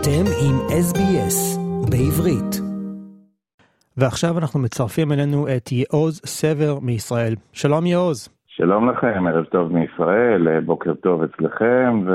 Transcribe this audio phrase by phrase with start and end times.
[0.00, 1.58] אתם עם SBS
[1.90, 2.60] בעברית.
[3.96, 7.34] ועכשיו אנחנו מצרפים אלינו את יעוז סבר מישראל.
[7.52, 8.28] שלום יעוז.
[8.46, 12.10] שלום לכם, ערב טוב מישראל, בוקר טוב אצלכם ו...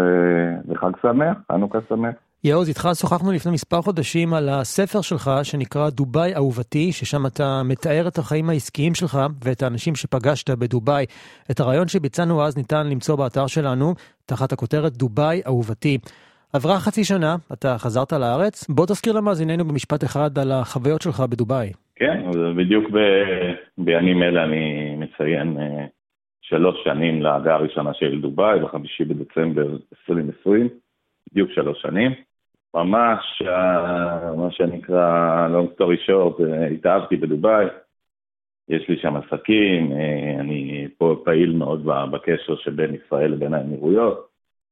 [0.67, 2.15] וחג שמח, חנוכה שמח.
[2.43, 8.07] יעוז, איתך שוחחנו לפני מספר חודשים על הספר שלך שנקרא דובאי אהובתי, ששם אתה מתאר
[8.07, 11.05] את החיים העסקיים שלך ואת האנשים שפגשת בדובאי.
[11.51, 13.93] את הרעיון שביצענו אז ניתן למצוא באתר שלנו,
[14.25, 15.97] תחת הכותרת דובאי אהובתי.
[16.55, 21.71] עברה חצי שנה, אתה חזרת לארץ, בוא תזכיר למאזיננו במשפט אחד על החוויות שלך בדובאי.
[21.95, 22.23] כן,
[22.57, 22.97] בדיוק ב...
[23.77, 25.61] בימים אלה אני מציין uh,
[26.41, 30.69] שלוש שנים להגעה הראשונה של דובאי, בחמישי בדצמבר 2020,
[31.31, 32.11] בדיוק שלוש שנים.
[32.73, 37.65] ממש, uh, מה שנקרא, long story short, uh, התאהבתי בדובאי,
[38.69, 39.91] יש לי שם עסקים,
[40.39, 44.27] אני פה פעיל מאוד בקשר שבין ישראל לבין האמירויות,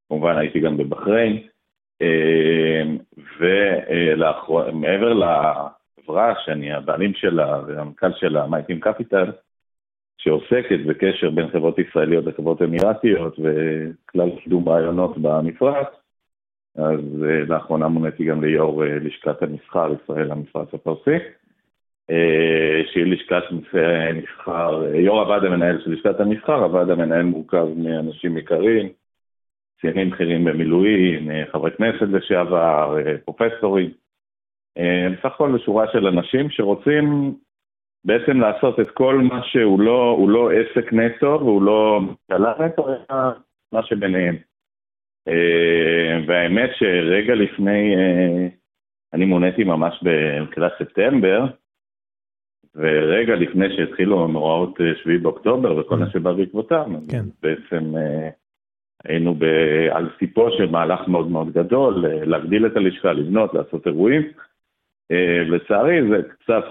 [0.10, 1.51] כמובן הייתי גם בבחריין.
[2.02, 2.98] אמ,
[3.40, 9.32] ומעבר לחברה שאני הבעלים שלה והמנכ"ל שלה, מייטים קפיטל,
[10.18, 15.88] שעוסקת בקשר בין חברות ישראליות לחברות אמירתיות וכלל קידום רעיונות במפרץ,
[16.76, 21.18] אז אה, לאחרונה מוניתי גם ליו"ר אה, לשכת המסחר ישראל המפרץ הפרסי,
[22.10, 23.44] אה, שהיא לשכת
[24.14, 28.90] מסחר, יו"ר הוועד המנהל של לשכת המסחר, הוועד המנהל מורכב מאנשים יקרים,
[29.82, 33.92] קצינים בכירים במילואים, אה, חברי כנסת לשעבר, אה, פרופסורים,
[34.78, 37.36] אה, בסך הכל בשורה של אנשים שרוצים
[38.06, 43.32] בעצם לעשות את כל מה שהוא לא, לא עסק נטו והוא לא ממשלה נטו, אלא
[43.72, 44.36] מה שביניהם.
[46.28, 47.96] והאמת שרגע לפני,
[49.14, 51.46] אני מוניתי ממש בתחילת ספטמבר,
[52.76, 57.26] ורגע לפני שהתחילו המאורעות 7 באוקטובר וכל מה שבא בעקבותם, כן.
[57.42, 57.94] בעצם
[59.06, 59.44] היינו ב...
[59.92, 64.22] על סיפו של מהלך מאוד מאוד גדול, להגדיל את הלשכה, לבנות, לעשות אירועים.
[65.12, 66.64] אה, לצערי זה קצת...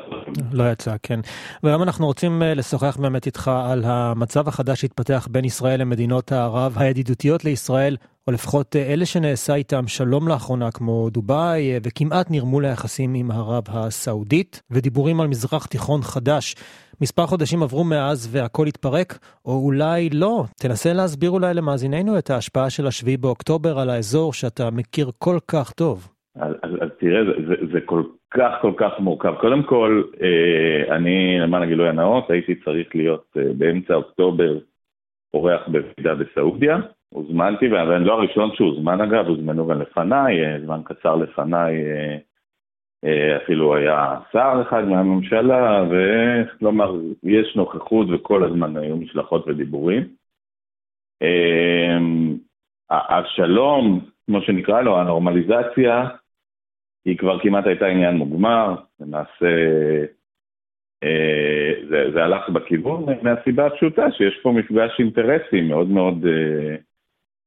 [0.52, 1.20] לא יצא, כן.
[1.62, 6.72] והיום אנחנו רוצים אה, לשוחח באמת איתך על המצב החדש שהתפתח בין ישראל למדינות הערב
[6.76, 7.96] הידידותיות לישראל,
[8.26, 13.64] או לפחות אה, אלה שנעשה איתם שלום לאחרונה, כמו דובאי, וכמעט נרמו ליחסים עם ערב
[13.68, 16.54] הסעודית, ודיבורים על מזרח תיכון חדש.
[17.02, 20.44] מספר חודשים עברו מאז והכל התפרק, או אולי לא.
[20.62, 25.72] תנסה להסביר אולי למאזיננו את ההשפעה של השביעי באוקטובר על האזור שאתה מכיר כל כך
[25.72, 26.08] טוב.
[26.36, 29.34] אז, אז, אז תראה, זה, זה, זה כל כך כל כך מורכב.
[29.40, 34.58] קודם כל, אה, אני, למען הגילוי הנאות, הייתי צריך להיות אה, באמצע אוקטובר
[35.34, 36.76] אורח בוועידה בסעודיה.
[37.14, 42.16] הוזמנתי, ואני לא הראשון שהוזמן אגב, הוזמנו גם לפניי, אה, זמן קצר לפניי אה,
[43.04, 50.08] אה, אפילו היה שר אחד מהממשלה, וכלומר, יש נוכחות וכל הזמן היו משלחות ודיבורים.
[52.90, 56.08] השלום, כמו שנקרא לו, הנורמליזציה,
[57.04, 59.46] היא כבר כמעט הייתה עניין מוגמר, למעשה
[61.88, 66.24] זה, זה הלך בכיוון מהסיבה הפשוטה שיש פה מפגש אינטרסים מאוד מאוד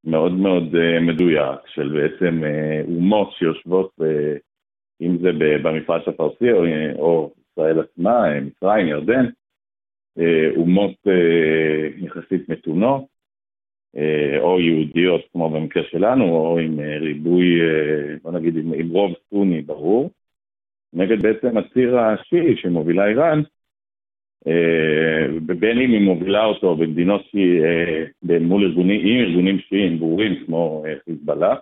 [0.06, 2.42] מאוד מאוד מדויק של בעצם
[2.86, 3.90] אומות שיושבות
[5.00, 5.30] אם זה
[5.62, 6.64] במפרץ הפרסי או,
[6.98, 9.26] או ישראל עצמה, מצרים, ירדן,
[10.18, 13.04] אה, אומות אה, יחסית מתונות,
[13.96, 17.60] אה, או יהודיות כמו במקרה שלנו, או עם ריבוי,
[18.22, 20.10] בוא נגיד עם, עם רוב סוני ברור,
[20.92, 23.42] נגד בעצם הציר השיעי שמובילה איראן,
[25.46, 27.22] בין אם היא מובילה אותו במדינות
[28.40, 31.54] מול ארגונים, עם ארגונים שיעיים ברורים כמו חיזבאללה,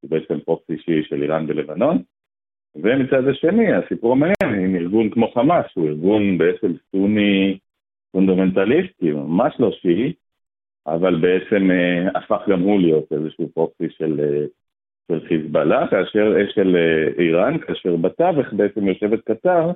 [0.00, 2.02] שהוא בעצם proxy שיעי של איראן בלבנון,
[2.76, 7.58] ומצד השני, הסיפור המעניין עם ארגון כמו חמאס, הוא ארגון בעצם סוני
[8.12, 10.12] פונדמנטליסטי, ממש לא שיעי,
[10.86, 14.46] אבל בעצם אה, הפך גם הוא להיות איזשהו proxy של, אה,
[15.08, 19.70] של חיזבאללה, כאשר אש של אה, איראן, כאשר בתווך בעצם יושבת קטר,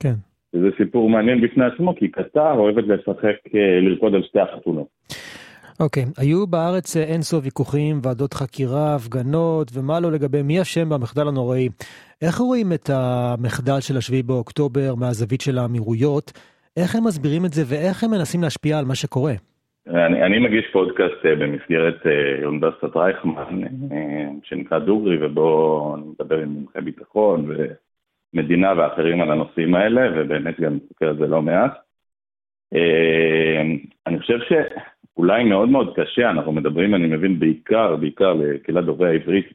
[0.00, 0.14] כן.
[0.54, 4.86] וזה סיפור מעניין בפני עצמו, כי קטר אוהבת לשחק, אה, לרקוד על שתי החתונות.
[5.80, 6.22] אוקיי, okay.
[6.22, 11.68] היו בארץ אין סוף ויכוחים, ועדות חקירה, הפגנות, ומה לא לגבי מי אשם במחדל הנוראי.
[12.22, 16.32] איך רואים את המחדל של השביעי באוקטובר מהזווית של האמירויות?
[16.76, 19.32] איך הם מסבירים את זה ואיך הם מנסים להשפיע על מה שקורה?
[19.88, 23.62] אני, אני מגיש פודקאסט אה, במסגרת אה, אוניברסיטת רייכמן,
[23.92, 27.50] אה, שנקרא דוגרי, ובו אני מדבר עם מומחי ביטחון
[28.34, 31.72] ומדינה ואחרים על הנושאים האלה, ובאמת גם סוקר את זה לא מעט.
[34.06, 34.52] אני חושב ש...
[35.16, 39.52] אולי מאוד מאוד קשה, אנחנו מדברים, אני מבין, בעיקר, בעיקר לקהילת דוברי העברית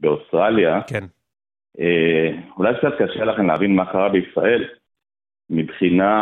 [0.00, 0.80] באוסטרליה.
[0.82, 1.04] כן.
[1.80, 4.64] אה, אולי קצת קשה לכם להבין מה קרה בישראל.
[5.50, 6.12] מבחינה,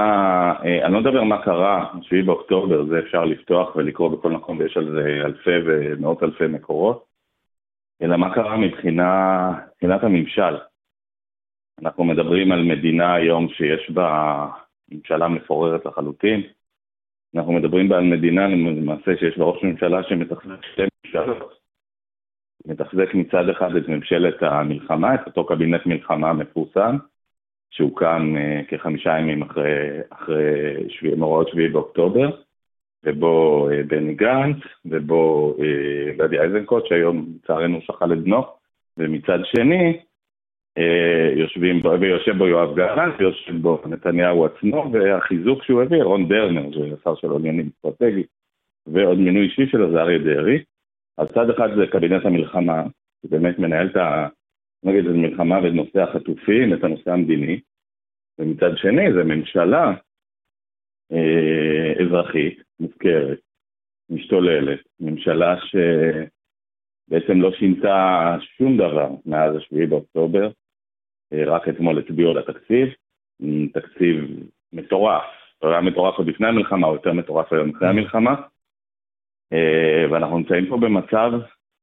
[0.64, 4.76] אה, אני לא מדבר מה קרה, 7 באוקטובר, זה אפשר לפתוח ולקרוא בכל מקום, ויש
[4.76, 7.04] על זה אלפי ומאות אלפי מקורות.
[8.02, 10.56] אלא מה קרה מבחינה, מבחינת הממשל.
[11.82, 14.46] אנחנו מדברים על מדינה היום שיש בה
[14.92, 16.42] ממשלה מפוררת לחלוטין.
[17.34, 21.58] אנחנו מדברים על מדינה למעשה שיש בה ראש ממשלה שמתחזק שתי ממשלות.
[22.66, 26.96] מתחזק מצד אחד את ממשלת המלחמה, את אותו קבינט מלחמה מפורסם,
[27.70, 32.30] שהוקם uh, כחמישה ימים אחרי, אחרי שביע, מאורעות שביעי באוקטובר,
[33.04, 38.44] ובו uh, בני גנץ, ובו uh, גדי איזנקוט, שהיום לצערנו שכל את בנו,
[38.98, 40.07] ומצד שני, uh,
[41.36, 46.68] יושבים בו, ויושב בו יואב גלנט, ויושב בו נתניהו עצמו, והחיזוק שהוא הביא, רון דרנר,
[47.00, 48.26] השר של עניינים אסטרטגיים,
[48.86, 50.58] ועוד מינוי אישי שלו זה אריה דרעי.
[51.18, 52.82] אז צד אחד זה קבינט המלחמה,
[53.22, 54.28] שבאמת מנהל את ה...
[54.82, 57.60] נגיד את המלחמה ואת נושא החטופים, את הנושא המדיני,
[58.38, 59.92] ומצד שני זה ממשלה
[61.12, 63.38] אה, אזרחית, מופקרת,
[64.10, 70.50] משתוללת, ממשלה שבעצם לא שינתה שום דבר מאז השביעי באוקטובר, אה,
[71.32, 72.88] רק אתמול הצביעו על התקציב,
[73.72, 74.16] תקציב
[74.72, 75.24] מטורף,
[75.58, 78.34] הוא היה מטורף עוד לפני המלחמה, הוא יותר מטורף היום אחרי המלחמה,
[79.52, 81.32] אה, ואנחנו נמצאים פה במצב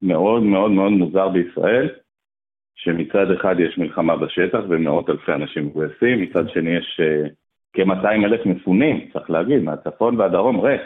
[0.01, 1.89] מאוד מאוד מאוד מוזר בישראל,
[2.75, 7.30] שמצד אחד יש מלחמה בשטח ומאות אלפי אנשים מגויסים, מצד שני יש uh,
[7.74, 10.81] כ-200 אלף מפונים, צריך להגיד, מהצפון והדרום ריק.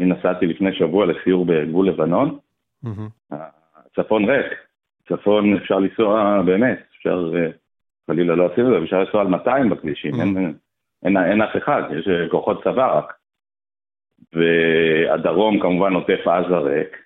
[0.00, 2.38] אני נסעתי לפני שבוע לסיור בגבול לבנון.
[3.30, 4.52] הצפון ריק,
[5.08, 7.30] צפון אפשר לנסוע באמת, אפשר,
[8.12, 11.06] חלילה לא עשינו את זה, אפשר לנסוע על 200 בכבישים, mm-hmm.
[11.06, 13.12] אין, אף אחד, יש כוחות צבא רק.
[14.32, 16.96] והדרום כמובן עוטף עזה ריק,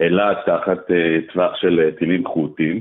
[0.00, 2.80] אילת תחת uh, טווח של טילים חות'ים,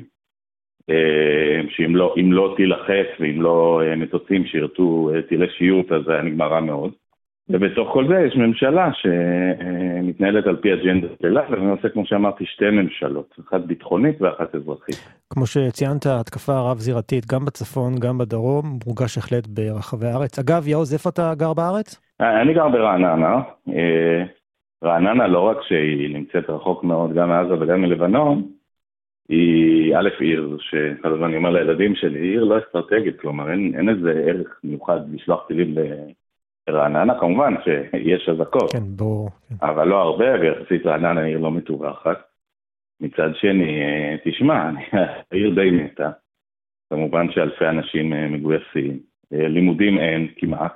[0.90, 6.14] אה, שאם לא, לא תילחץ ואם לא אה, מטוסים שירתו אה, טילי שיוט אז זה
[6.14, 6.92] היה נגמר רע מאוד.
[7.50, 13.36] ובתוך כל זה יש ממשלה שמתנהלת על פי אג'נדה שלה, ולמעשה, כמו שאמרתי, שתי ממשלות,
[13.48, 14.96] אחת ביטחונית ואחת אזרחית.
[15.30, 20.40] כמו שציינת, התקפה רב-זירתית גם בצפון, גם בדרום, מורגש בהחלט ברחבי הארץ.
[20.40, 22.02] אגב, יעוז, איפה אתה גר בארץ?
[22.20, 23.42] אני גר ברעננה.
[24.84, 28.44] רעננה, לא רק שהיא נמצאת רחוק מאוד גם מעזה וגם מלבנון,
[29.30, 33.90] היא א', עיר שכל הזמן אני אומר לילדים שלי, עיר לא אסטרטגית, כלומר אין, אין
[33.90, 35.76] איזה ערך מיוחד לשלוח טילים
[36.68, 39.30] לרעננה, כמובן שיש אזעקות, כן, ברור.
[39.50, 39.56] כן.
[39.66, 42.18] אבל לא הרבה, ויחסית רעננה עיר לא מטווחת.
[43.02, 43.82] מצד שני,
[44.24, 44.72] תשמע,
[45.32, 46.10] העיר די מתה,
[46.90, 49.00] כמובן שאלפי אנשים מגויסים,
[49.32, 50.74] לימודים אין כמעט,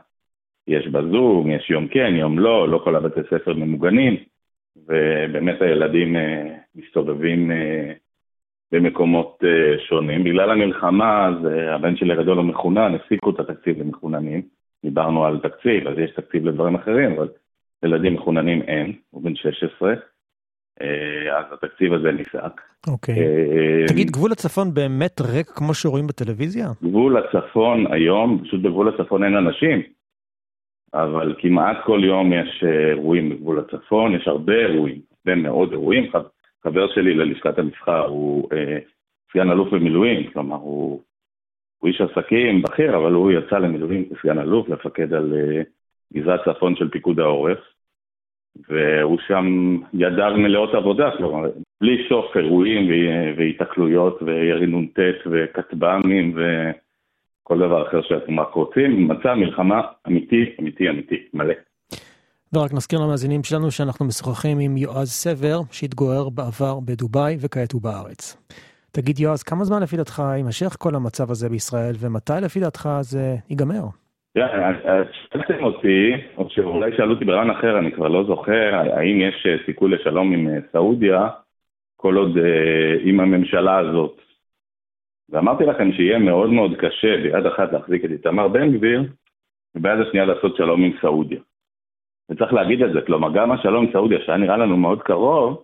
[0.68, 4.18] יש בזום, יש יום כן, יום לא, לא כל הבתי ספר ממוגנים,
[4.88, 6.16] ובאמת הילדים
[6.76, 7.52] מסתובבים
[8.72, 9.44] במקומות
[9.90, 10.24] שונים.
[10.24, 11.36] בגלל המלחמה, אז
[11.76, 14.42] הבן שלי הגדול הוא מחונן, הפסיקו את התקציב למחוננים.
[14.84, 17.28] דיברנו על תקציב, אז יש תקציב לדברים אחרים, אבל
[17.86, 19.94] ילדים מחוננים אין, הוא בן 16.
[20.82, 22.62] אה, אז התקציב הזה נפסק.
[22.88, 23.16] אוקיי.
[23.16, 23.88] Okay.
[23.88, 26.68] תגיד, גבול הצפון באמת ריק כמו שרואים בטלוויזיה?
[26.84, 29.82] גבול הצפון היום, פשוט בגבול הצפון אין אנשים,
[30.94, 36.12] אבל כמעט כל יום יש אירועים בגבול הצפון, יש הרבה אירועים, הרבה מאוד אירועים.
[36.64, 38.78] חבר שלי ללשכת המסחר הוא אה,
[39.32, 41.02] סגן אלוף במילואים, כלומר הוא,
[41.82, 45.62] הוא איש עסקים בכיר, אבל הוא יצא למילואים כסגן אלוף, לפקד על אה,
[46.14, 47.58] גזרת צפון של פיקוד העורף,
[48.70, 51.50] והוא שם ידיו מלאות עבודה, כלומר,
[51.82, 52.90] בלי סוף אירועים
[53.38, 61.16] והיתקלויות וירי נ"ט וכטב"מים וכל דבר אחר שאתם רק רוצים, מצא מלחמה אמיתי, אמיתי, אמיתי,
[61.34, 61.54] מלא.
[62.54, 68.38] ורק נזכיר למאזינים שלנו שאנחנו משוחחים עם יועז סבר, שהתגורר בעבר בדובאי וכעת הוא בארץ.
[68.92, 73.36] תגיד יועז, כמה זמן לפי דעתך יימשך כל המצב הזה בישראל, ומתי לפי דעתך זה
[73.50, 73.84] ייגמר?
[75.12, 79.56] שאלתם אותי, או שאולי שאלו אותי ברעיון אחר, אני כבר לא זוכר, האם יש אה,
[79.66, 81.30] סיכוי לשלום עם אה, סעודיה,
[81.96, 84.22] כל עוד אה, עם הממשלה הזאת.
[85.30, 89.04] ואמרתי לכם שיהיה מאוד מאוד קשה ביד אחת להחזיק את איתמר בן גביר,
[89.76, 91.40] וביד השנייה לעשות שלום עם סעודיה.
[92.30, 95.64] וצריך להגיד את זה, כלומר גם השלום עם סעודיה, שהיה נראה לנו מאוד קרוב,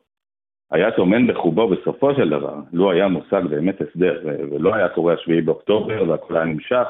[0.72, 4.22] היה טומן בחובו בסופו של דבר, לו היה מושג באמת הסדר,
[4.52, 6.88] ולא היה קורה השביעי באוקטובר והכל היה נמשך.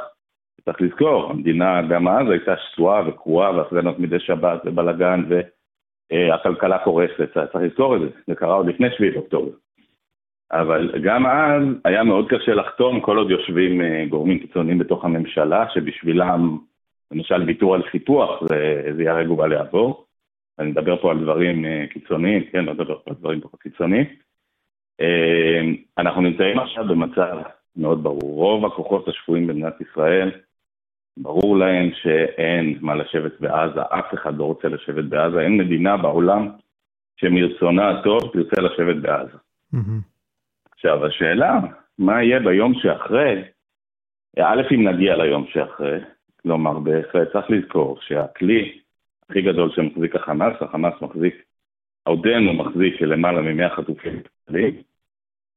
[0.65, 5.23] צריך לזכור, המדינה גם אז הייתה שסועה וקרועה והפגנות מדי שבת ובלאגן
[6.11, 9.51] והכלכלה קורסת, צריך לזכור את זה, זה קרה עוד לפני שביעי באוקטובר.
[10.51, 15.65] אבל גם אז היה מאוד קשה לחתום כל עוד יושבים אה, גורמים קיצוניים בתוך הממשלה
[15.73, 16.57] שבשבילם
[17.11, 20.06] למשל ויתור על סיפוח, זה, זה ייהרג ובל יעבור.
[20.59, 24.05] אני מדבר פה על דברים אה, קיצוניים, כן, לא מדבר פה על דברים פחות קיצוניים.
[25.01, 25.61] אה,
[25.97, 27.37] אנחנו נמצאים עכשיו במצב
[27.75, 28.35] מאוד ברור.
[28.35, 30.31] רוב הכוחות השפויים במדינת ישראל,
[31.17, 36.49] ברור להם שאין מה לשבת בעזה, אף אחד לא רוצה לשבת בעזה, אין מדינה בעולם
[37.17, 39.37] שמרצונה הטוב תרצה לשבת בעזה.
[39.75, 40.01] Mm-hmm.
[40.71, 41.59] עכשיו, השאלה,
[41.99, 43.43] מה יהיה ביום שאחרי,
[44.39, 45.99] א', אם נגיע ליום שאחרי,
[46.41, 48.79] כלומר, בהחלט צריך לזכור שהכלי
[49.29, 51.43] הכי גדול שמחזיק החמאס, החמאס מחזיק,
[52.03, 54.21] עודנו מחזיק למעלה מ-100 חטופים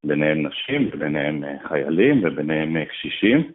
[0.06, 3.52] ביניהם נשים, וביניהם אה, חיילים, וביניהם אה, קשישים,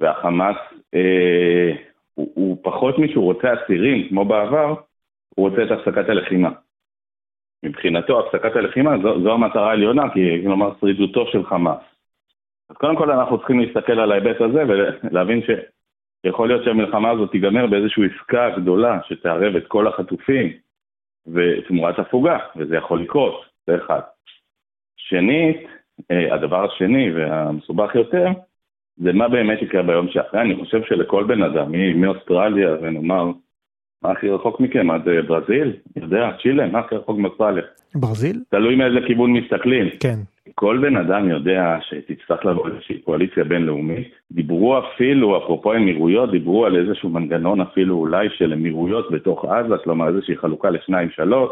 [0.00, 0.56] והחמאס
[0.94, 1.72] אה,
[2.14, 4.74] הוא, הוא פחות משהוא רוצה אסירים, כמו בעבר,
[5.34, 6.50] הוא רוצה את הפסקת הלחימה.
[7.62, 11.82] מבחינתו, הפסקת הלחימה זו, זו המטרה העליונה, כי כלומר שרידותו של חמאס.
[12.70, 15.40] אז קודם כל אנחנו צריכים להסתכל על ההיבט הזה ולהבין
[16.26, 20.52] שיכול להיות שהמלחמה הזאת תיגמר באיזושהי עסקה גדולה שתערב את כל החטופים
[21.26, 24.00] ותמורת הפוגה, וזה יכול לקרות, זה אחד.
[24.96, 25.66] שנית,
[26.10, 28.26] אה, הדבר השני והמסובך יותר,
[28.96, 30.40] זה מה באמת יקרה ביום שאחרי.
[30.40, 33.30] אני חושב שלכל בן אדם, מאוסטרליה ונאמר
[34.02, 34.90] מה הכי רחוק מכם?
[34.90, 35.76] עד אה, ברזיל?
[35.96, 37.64] יודע, צ'ילה, מה הכי רחוק מאוסטרליה?
[37.94, 38.40] ברזיל?
[38.50, 39.90] תלוי מאיזה כיוון מסתכלים.
[40.00, 40.18] כן.
[40.62, 44.08] כל בן אדם יודע שתצטרך לבוא איזושהי קואליציה בינלאומית.
[44.32, 50.08] דיברו אפילו, אפרופו אמירויות, דיברו על איזשהו מנגנון אפילו אולי של אמירויות בתוך עזה, כלומר
[50.08, 51.50] איזושהי חלוקה לשניים שלוש,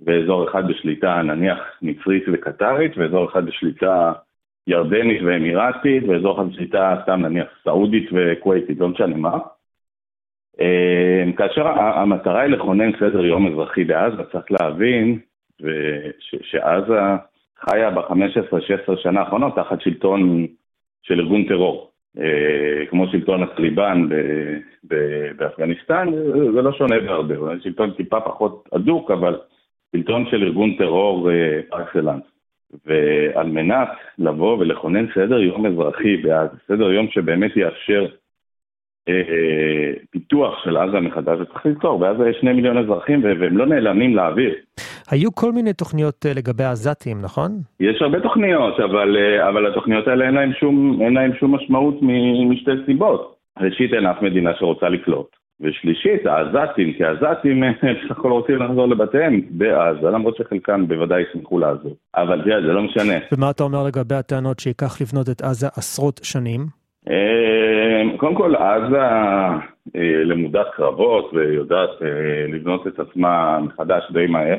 [0.00, 4.12] ואזור אחד בשליטה נניח מצרית וקטרית, ואזור אחד בשליטה
[4.66, 9.38] ירדנית ואמירתית, ואזור אחד בשליטה סתם נניח סעודית וכווייתית, לא משנה מה.
[10.60, 15.18] אמ, כאשר המטרה היא לכונן סדר יום אזרחי בעזה, צריך להבין
[16.42, 16.98] שעזה
[17.60, 20.46] חיה ב-15-16 שנה האחרונות תחת שלטון
[21.02, 21.90] של ארגון טרור.
[22.18, 24.08] אה, כמו שלטון הטליבן
[25.36, 26.08] באפגניסטן,
[26.54, 29.38] זה לא שונה בהרבה, שלטון טיפה פחות הדוק, אבל
[29.92, 31.30] שלטון של ארגון טרור
[31.70, 32.22] אקסלנס.
[32.86, 33.88] ועל מנת
[34.18, 38.10] לבוא ולכונן סדר יום אזרחי בעזה, סדר יום שבאמת יאפשר אה,
[40.10, 44.54] פיתוח של עזה מחדש, וצריך לזכור, בעזה יש שני מיליון אזרחים והם לא נעלמים לאוויר.
[45.10, 47.50] היו כל מיני תוכניות אה, לגבי העזתים, נכון?
[47.80, 51.94] יש הרבה תוכניות, אבל, אה, אבל התוכניות האלה אין להן שום, אין להן שום משמעות
[52.50, 53.34] משתי סיבות.
[53.60, 55.36] ראשית, אין אף מדינה שרוצה לקלוט.
[55.60, 61.96] ושלישית, העזתים, כי העזתים בסך הכל רוצים לחזור לבתיהם בעזה, למרות שחלקם בוודאי ישמחו לעזור.
[62.16, 63.14] אבל תראה, זה לא משנה.
[63.32, 66.77] ומה אתה אומר לגבי הטענות שייקח לבנות את עזה עשרות שנים?
[67.08, 69.00] אמ, קודם כל, עזה
[69.96, 74.58] אה, למודת קרבות ויודעת אה, לבנות את עצמה מחדש די מהר.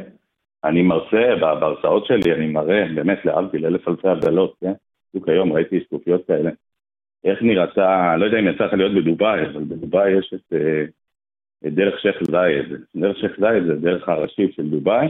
[0.63, 4.73] אני מרצה, בהרצאות שלי אני מראה, באמת להבדיל אלף אלפי הבדלות, כן?
[5.09, 6.51] בדיוק היום ראיתי שקופיות כאלה.
[7.23, 10.83] איך נראתה, לא יודע אם יצאת להיות בדובאי, אבל בדובאי יש את, אה,
[11.67, 12.65] את דרך שייח' זייד.
[12.95, 15.07] דרך שייח' זייד זה דרך הראשית של דובאי.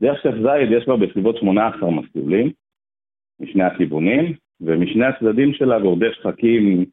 [0.00, 2.50] דרך שייח' זייד יש בה בסביבות 18 מסלולים
[3.40, 6.84] משני הכיוונים, ומשני הצדדים שלה גורדי שחקים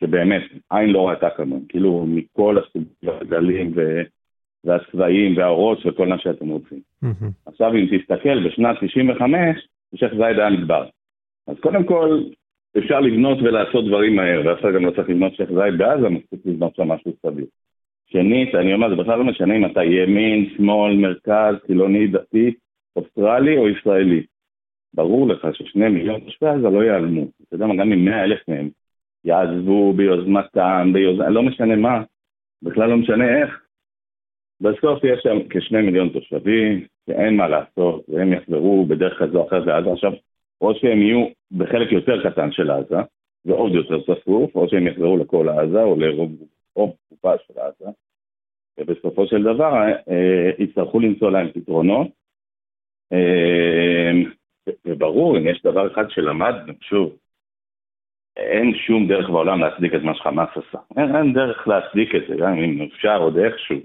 [0.00, 2.56] שבאמת עין לא ראתה כמוהם, כאילו מכל
[3.02, 3.74] הגלים
[4.64, 6.80] והצבעים והאורות של כל מה שאתם רוצים.
[7.04, 7.26] Mm-hmm.
[7.46, 10.84] עכשיו אם תסתכל בשנת 95, שייח' זייד היה מדבר.
[11.46, 12.22] אז קודם כל
[12.78, 16.76] אפשר לבנות ולעשות דברים מהר, אחד גם לא צריך לבנות שייח' זייד בעזה, מספיק לבנות
[16.76, 17.46] שם משהו סביר.
[18.06, 22.54] שנית, אני אומר, זה בכלל לא משנה אם אתה ימין, שמאל, מרכז, חילוני, דתי,
[22.96, 24.22] אוסטרלי או ישראלי.
[24.94, 27.22] ברור לך ששני מיליון תושבי עזה לא ייעלמו.
[27.22, 28.68] אתה יודע מה, גם אם מאה אלף מהם
[29.24, 31.20] יעזבו ביוזמתם, ביוז...
[31.20, 32.02] לא משנה מה,
[32.62, 33.62] בכלל לא משנה איך.
[34.60, 39.66] בסוף יש שם כשני מיליון תושבים, שאין מה לעשות, והם יחזרו בדרך כזו או אחרת
[39.66, 39.92] לעזה.
[39.92, 40.12] עכשיו,
[40.60, 42.96] או שהם יהיו בחלק יותר קטן של עזה,
[43.44, 46.32] ועוד יותר צפוף, או שהם יחזרו לכל עזה, או לרוב
[47.06, 47.90] תקופה של עזה,
[48.78, 49.72] ובסופו של דבר
[50.10, 52.06] אה, יצטרכו למצוא להם פתרונות.
[53.12, 54.12] אה,
[54.86, 57.16] וברור, אם יש דבר אחד שלמדנו, שוב,
[58.36, 60.78] אין שום דרך בעולם להצדיק את מה שחמאס עשה.
[60.96, 63.78] אין, אין דרך להצדיק את זה, גם אם אפשר עוד איכשהו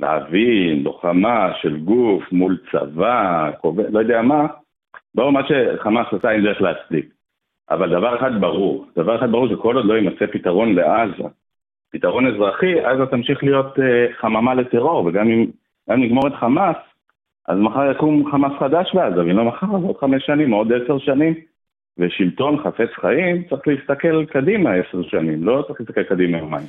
[0.00, 3.50] להבין לוחמה של גוף מול צבא,
[3.88, 4.46] לא יודע מה,
[5.14, 7.06] ברור מה שחמאס עשה אין דרך להצדיק.
[7.70, 11.28] אבל דבר אחד ברור, דבר אחד ברור שכל עוד לא יימצא פתרון לעזה,
[11.92, 13.80] פתרון אזרחי, עזה תמשיך להיות uh,
[14.20, 15.46] חממה לטרור, וגם אם
[15.88, 16.76] נגמור את חמאס,
[17.48, 20.98] אז מחר יקום חמאס חדש בעזה, ואם לא מחר, אז עוד חמש שנים, עוד עשר
[20.98, 21.34] שנים.
[21.98, 26.66] ושלטון חפץ חיים צריך להסתכל קדימה עשר שנים, לא צריך להסתכל קדימה יומיים.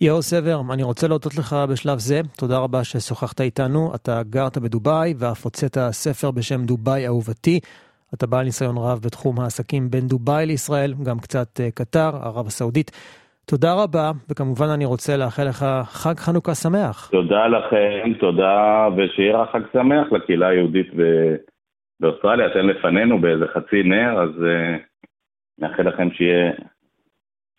[0.00, 5.14] יאו סבר, אני רוצה להודות לך בשלב זה, תודה רבה ששוחחת איתנו, אתה גרת בדובאי
[5.18, 7.60] ואף הוצאת ספר בשם דובאי אהובתי.
[8.14, 12.90] אתה בעל ניסיון רב בתחום העסקים בין דובאי לישראל, גם קצת אה, קטר, ערב הסעודית.
[13.46, 17.08] תודה רבה, וכמובן אני רוצה לאחל לך חג חנוכה שמח.
[17.12, 20.90] תודה לכם, תודה, ושיהיה לך חג שמח לקהילה היהודית
[22.00, 24.82] באוסטרליה, אתם לפנינו באיזה חצי נר, אז uh,
[25.58, 26.52] נאחל לכם שיהיה,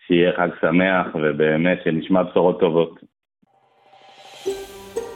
[0.08, 3.00] שיהיה חג שמח, ובאמת שנשמע בשורות טובות.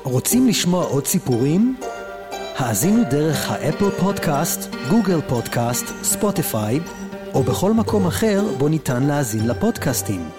[0.03, 1.61] רוצים לשמוע עוד סיפורים?
[2.59, 6.75] האזינו דרך האפל פודקאסט, גוגל פודקאסט, ספוטיפיי,
[7.35, 10.38] או בכל מקום אחר בו ניתן להאזין לפודקאסטים.